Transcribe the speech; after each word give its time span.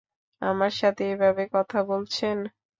আমার 0.41 0.73
সাথে 0.79 1.03
এভাবে 1.13 1.43
কথা 1.55 1.79
বলছেন! 1.89 2.37